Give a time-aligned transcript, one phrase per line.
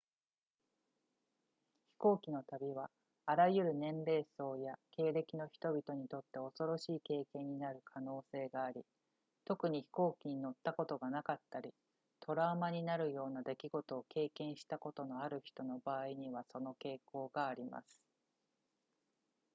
[1.91, 2.89] 飛行機の旅は
[3.27, 8.83] あらゆる年齢層や経歴の人々にとって恐ろしい経験になる可能性があり
[9.45, 11.69] 特に飛行機に乗ったことがなかったり
[12.19, 18.01] トラウマになるような出来事を経験したことのある人の場合にはその傾向があります